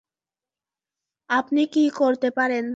[1.29, 2.65] আপনি কি করতে পারেন?